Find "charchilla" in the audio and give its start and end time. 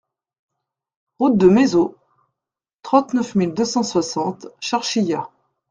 4.59-5.29